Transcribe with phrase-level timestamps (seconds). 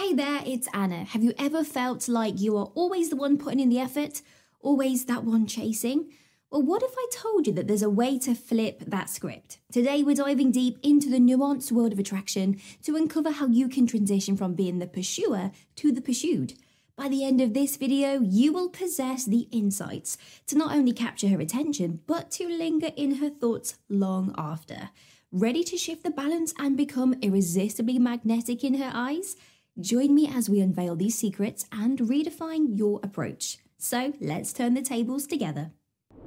[0.00, 1.04] Hey there, it's Anna.
[1.04, 4.22] Have you ever felt like you are always the one putting in the effort?
[4.62, 6.10] Always that one chasing?
[6.50, 9.58] Well, what if I told you that there's a way to flip that script?
[9.70, 13.86] Today, we're diving deep into the nuanced world of attraction to uncover how you can
[13.86, 16.54] transition from being the pursuer to the pursued.
[16.96, 21.28] By the end of this video, you will possess the insights to not only capture
[21.28, 24.88] her attention, but to linger in her thoughts long after.
[25.30, 29.36] Ready to shift the balance and become irresistibly magnetic in her eyes?
[29.78, 33.58] Join me as we unveil these secrets and redefine your approach.
[33.78, 35.72] So let's turn the tables together.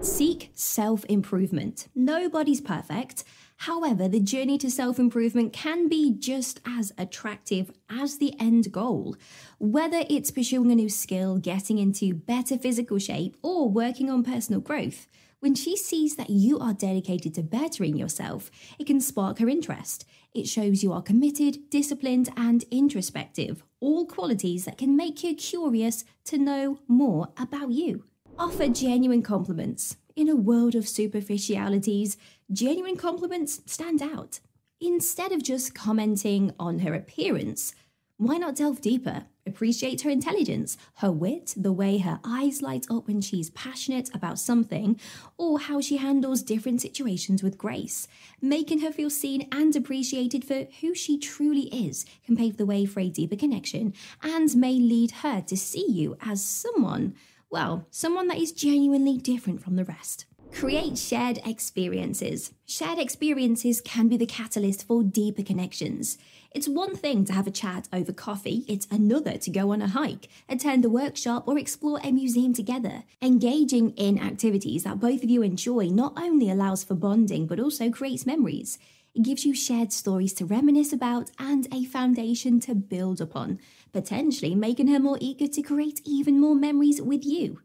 [0.00, 1.88] Seek self improvement.
[1.94, 3.24] Nobody's perfect.
[3.58, 9.16] However, the journey to self improvement can be just as attractive as the end goal.
[9.58, 14.60] Whether it's pursuing a new skill, getting into better physical shape, or working on personal
[14.60, 15.06] growth,
[15.44, 20.06] when she sees that you are dedicated to bettering yourself, it can spark her interest.
[20.32, 26.02] It shows you are committed, disciplined, and introspective, all qualities that can make you curious
[26.24, 28.04] to know more about you.
[28.38, 29.98] Offer genuine compliments.
[30.16, 32.16] In a world of superficialities,
[32.50, 34.40] genuine compliments stand out.
[34.80, 37.74] Instead of just commenting on her appearance,
[38.16, 39.24] why not delve deeper?
[39.44, 44.38] Appreciate her intelligence, her wit, the way her eyes light up when she's passionate about
[44.38, 45.00] something,
[45.36, 48.06] or how she handles different situations with grace.
[48.40, 52.86] Making her feel seen and appreciated for who she truly is can pave the way
[52.86, 53.92] for a deeper connection
[54.22, 57.16] and may lead her to see you as someone,
[57.50, 60.26] well, someone that is genuinely different from the rest.
[60.54, 62.52] Create shared experiences.
[62.64, 66.16] Shared experiences can be the catalyst for deeper connections.
[66.52, 69.88] It's one thing to have a chat over coffee, it's another to go on a
[69.88, 73.02] hike, attend a workshop, or explore a museum together.
[73.20, 77.90] Engaging in activities that both of you enjoy not only allows for bonding but also
[77.90, 78.78] creates memories.
[79.12, 83.58] It gives you shared stories to reminisce about and a foundation to build upon,
[83.92, 87.58] potentially making her more eager to create even more memories with you.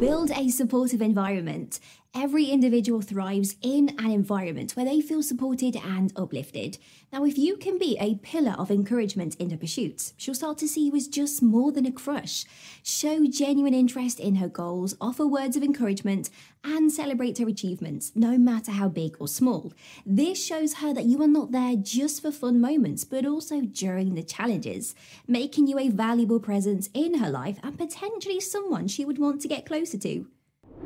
[0.00, 1.78] Build a supportive environment.
[2.18, 6.78] Every individual thrives in an environment where they feel supported and uplifted.
[7.12, 10.66] Now, if you can be a pillar of encouragement in her pursuits, she'll start to
[10.66, 12.46] see you as just more than a crush.
[12.82, 16.30] Show genuine interest in her goals, offer words of encouragement,
[16.64, 19.74] and celebrate her achievements, no matter how big or small.
[20.06, 24.14] This shows her that you are not there just for fun moments, but also during
[24.14, 24.94] the challenges,
[25.28, 29.48] making you a valuable presence in her life and potentially someone she would want to
[29.48, 30.26] get closer to.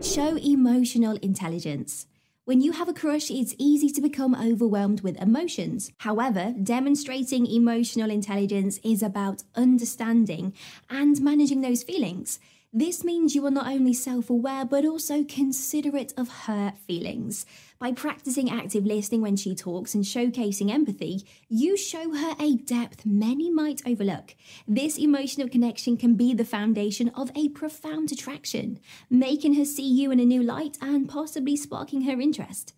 [0.03, 2.07] Show emotional intelligence.
[2.47, 5.93] When you have a crush, it's easy to become overwhelmed with emotions.
[5.99, 10.55] However, demonstrating emotional intelligence is about understanding
[10.89, 12.41] and managing those feelings.
[12.73, 17.45] This means you are not only self aware, but also considerate of her feelings.
[17.81, 23.05] By practicing active listening when she talks and showcasing empathy, you show her a depth
[23.05, 24.37] many might overlook.
[24.69, 28.79] This emotional connection can be the foundation of a profound attraction,
[29.11, 32.75] making her see you in a new light and possibly sparking her interest.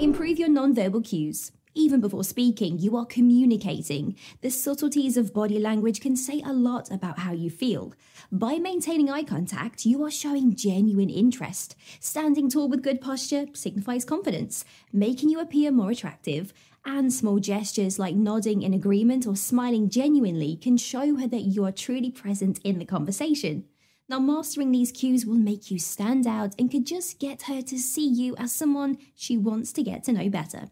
[0.00, 1.52] Improve your nonverbal cues.
[1.74, 4.16] Even before speaking, you are communicating.
[4.40, 7.92] The subtleties of body language can say a lot about how you feel.
[8.32, 11.76] By maintaining eye contact, you are showing genuine interest.
[12.00, 16.52] Standing tall with good posture signifies confidence, making you appear more attractive.
[16.84, 21.64] And small gestures like nodding in agreement or smiling genuinely can show her that you
[21.64, 23.64] are truly present in the conversation.
[24.08, 27.78] Now, mastering these cues will make you stand out and could just get her to
[27.78, 30.70] see you as someone she wants to get to know better.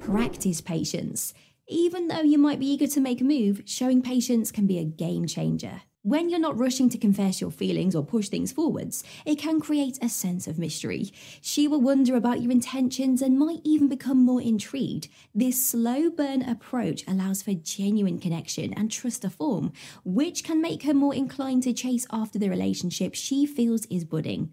[0.00, 1.34] Practice patience.
[1.68, 4.84] Even though you might be eager to make a move, showing patience can be a
[4.84, 5.82] game changer.
[6.02, 9.98] When you're not rushing to confess your feelings or push things forwards, it can create
[10.00, 11.10] a sense of mystery.
[11.40, 15.08] She will wonder about your intentions and might even become more intrigued.
[15.34, 19.72] This slow burn approach allows for genuine connection and trust to form,
[20.04, 24.52] which can make her more inclined to chase after the relationship she feels is budding.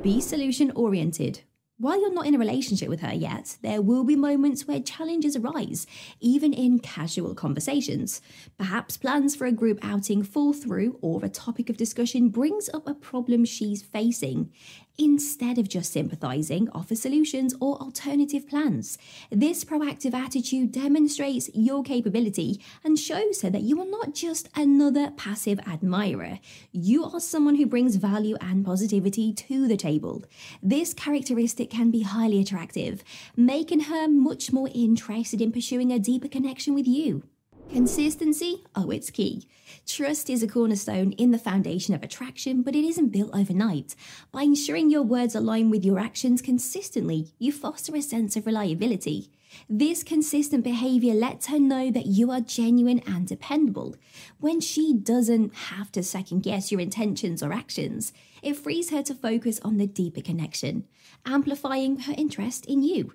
[0.00, 1.42] Be solution oriented.
[1.76, 5.34] While you're not in a relationship with her yet, there will be moments where challenges
[5.34, 5.88] arise,
[6.20, 8.22] even in casual conversations.
[8.56, 12.86] Perhaps plans for a group outing fall through, or a topic of discussion brings up
[12.86, 14.52] a problem she's facing.
[14.96, 18.96] Instead of just sympathizing, offer solutions or alternative plans.
[19.28, 25.10] This proactive attitude demonstrates your capability and shows her that you are not just another
[25.10, 26.38] passive admirer.
[26.70, 30.22] You are someone who brings value and positivity to the table.
[30.62, 33.02] This characteristic can be highly attractive,
[33.36, 37.24] making her much more interested in pursuing a deeper connection with you.
[37.70, 38.64] Consistency?
[38.74, 39.48] Oh, it's key.
[39.86, 43.96] Trust is a cornerstone in the foundation of attraction, but it isn't built overnight.
[44.30, 49.30] By ensuring your words align with your actions consistently, you foster a sense of reliability.
[49.68, 53.96] This consistent behavior lets her know that you are genuine and dependable.
[54.38, 58.12] When she doesn't have to second guess your intentions or actions,
[58.42, 60.84] it frees her to focus on the deeper connection,
[61.26, 63.14] amplifying her interest in you.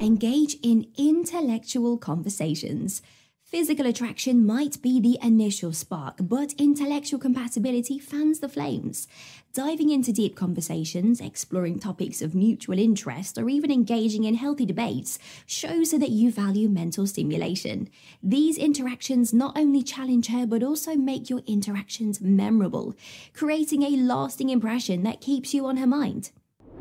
[0.00, 3.02] Engage in intellectual conversations.
[3.48, 9.08] Physical attraction might be the initial spark, but intellectual compatibility fans the flames.
[9.54, 15.18] Diving into deep conversations, exploring topics of mutual interest, or even engaging in healthy debates
[15.46, 17.88] shows her that you value mental stimulation.
[18.22, 22.94] These interactions not only challenge her, but also make your interactions memorable,
[23.32, 26.32] creating a lasting impression that keeps you on her mind.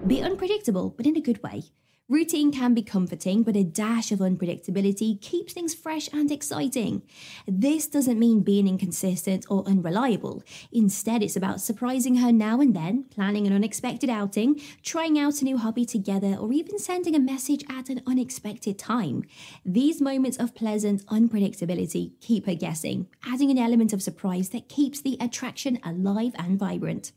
[0.06, 1.64] Be unpredictable, but in a good way.
[2.10, 7.02] Routine can be comforting, but a dash of unpredictability keeps things fresh and exciting.
[7.46, 10.42] This doesn't mean being inconsistent or unreliable.
[10.72, 15.44] Instead, it's about surprising her now and then, planning an unexpected outing, trying out a
[15.44, 19.26] new hobby together, or even sending a message at an unexpected time.
[19.66, 25.02] These moments of pleasant unpredictability keep her guessing, adding an element of surprise that keeps
[25.02, 27.12] the attraction alive and vibrant.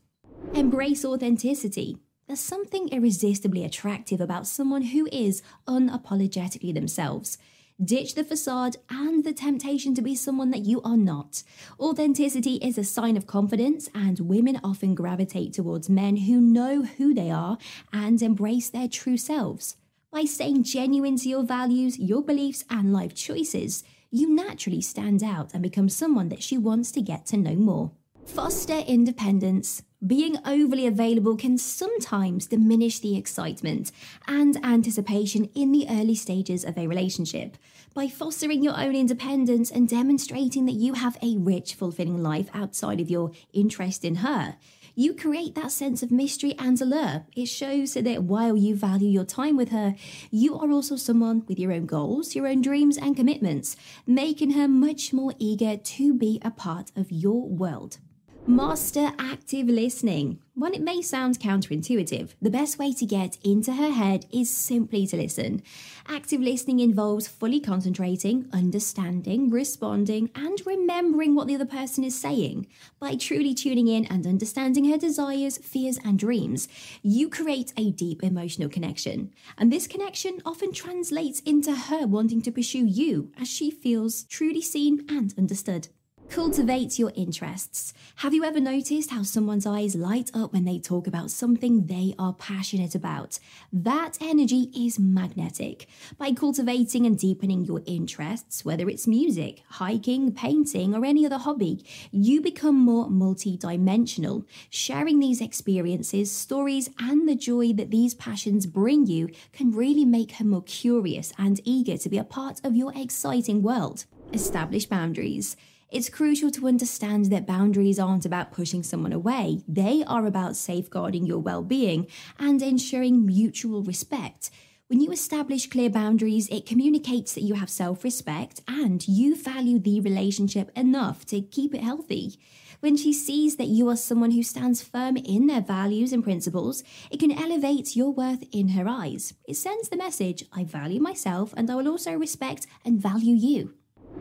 [0.53, 1.97] Embrace authenticity.
[2.31, 7.37] There's something irresistibly attractive about someone who is unapologetically themselves.
[7.83, 11.43] Ditch the facade and the temptation to be someone that you are not.
[11.77, 17.13] Authenticity is a sign of confidence, and women often gravitate towards men who know who
[17.13, 17.57] they are
[17.91, 19.75] and embrace their true selves.
[20.09, 25.53] By staying genuine to your values, your beliefs, and life choices, you naturally stand out
[25.53, 27.91] and become someone that she wants to get to know more.
[28.25, 29.83] Foster independence.
[30.05, 33.91] Being overly available can sometimes diminish the excitement
[34.27, 37.57] and anticipation in the early stages of a relationship.
[37.93, 42.99] By fostering your own independence and demonstrating that you have a rich, fulfilling life outside
[42.99, 44.55] of your interest in her,
[44.95, 47.25] you create that sense of mystery and allure.
[47.35, 49.95] It shows that while you value your time with her,
[50.31, 53.75] you are also someone with your own goals, your own dreams, and commitments,
[54.07, 57.99] making her much more eager to be a part of your world.
[58.47, 60.39] Master active listening.
[60.55, 65.05] While it may sound counterintuitive, the best way to get into her head is simply
[65.07, 65.61] to listen.
[66.07, 72.65] Active listening involves fully concentrating, understanding, responding, and remembering what the other person is saying.
[72.99, 76.67] By truly tuning in and understanding her desires, fears, and dreams,
[77.03, 79.31] you create a deep emotional connection.
[79.55, 84.63] And this connection often translates into her wanting to pursue you as she feels truly
[84.63, 85.89] seen and understood.
[86.31, 87.93] Cultivate your interests.
[88.15, 92.15] Have you ever noticed how someone's eyes light up when they talk about something they
[92.17, 93.37] are passionate about?
[93.73, 95.89] That energy is magnetic.
[96.17, 101.83] By cultivating and deepening your interests, whether it's music, hiking, painting, or any other hobby,
[102.11, 104.45] you become more multi-dimensional.
[104.69, 110.31] Sharing these experiences, stories, and the joy that these passions bring you can really make
[110.35, 114.05] her more curious and eager to be a part of your exciting world.
[114.31, 115.57] Establish boundaries.
[115.91, 121.25] It's crucial to understand that boundaries aren't about pushing someone away, they are about safeguarding
[121.25, 122.07] your well being
[122.39, 124.49] and ensuring mutual respect.
[124.87, 129.79] When you establish clear boundaries, it communicates that you have self respect and you value
[129.79, 132.39] the relationship enough to keep it healthy.
[132.79, 136.85] When she sees that you are someone who stands firm in their values and principles,
[137.09, 139.33] it can elevate your worth in her eyes.
[139.45, 143.73] It sends the message I value myself and I will also respect and value you.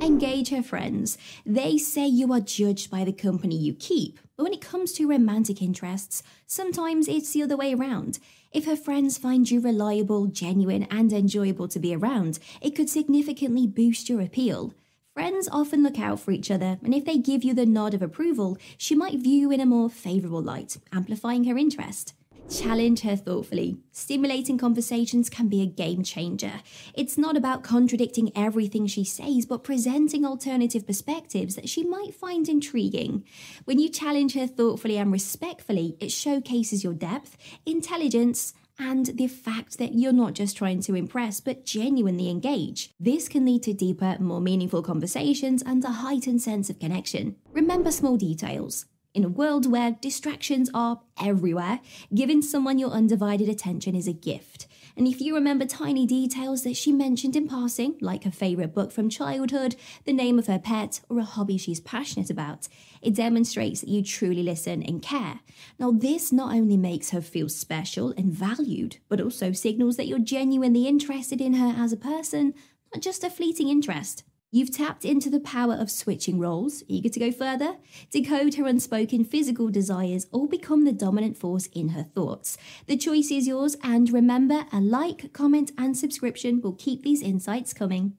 [0.03, 1.19] Engage her friends.
[1.45, 4.19] They say you are judged by the company you keep.
[4.35, 8.19] But when it comes to romantic interests, sometimes it's the other way around.
[8.51, 13.67] If her friends find you reliable, genuine, and enjoyable to be around, it could significantly
[13.67, 14.73] boost your appeal.
[15.13, 18.01] Friends often look out for each other, and if they give you the nod of
[18.01, 22.15] approval, she might view you in a more favourable light, amplifying her interest.
[22.49, 23.79] Challenge her thoughtfully.
[23.93, 26.61] Stimulating conversations can be a game changer.
[26.95, 32.49] It's not about contradicting everything she says, but presenting alternative perspectives that she might find
[32.49, 33.25] intriguing.
[33.65, 39.79] When you challenge her thoughtfully and respectfully, it showcases your depth, intelligence, and the fact
[39.79, 42.91] that you're not just trying to impress, but genuinely engage.
[42.99, 47.37] This can lead to deeper, more meaningful conversations and a heightened sense of connection.
[47.53, 48.87] Remember small details.
[49.13, 51.81] In a world where distractions are everywhere,
[52.15, 54.69] giving someone your undivided attention is a gift.
[54.97, 58.93] And if you remember tiny details that she mentioned in passing, like her favourite book
[58.93, 59.75] from childhood,
[60.05, 62.69] the name of her pet, or a hobby she's passionate about,
[63.03, 65.41] it demonstrates that you truly listen and care.
[65.77, 70.21] Now, this not only makes her feel special and valued, but also signals that you're
[70.21, 72.55] genuinely interested in her as a person,
[72.95, 74.23] not just a fleeting interest.
[74.53, 77.77] You've tapped into the power of switching roles, eager to go further,
[78.11, 82.59] decode her unspoken physical desires, or become the dominant force in her thoughts.
[82.87, 87.73] The choice is yours, and remember a like, comment, and subscription will keep these insights
[87.73, 88.17] coming.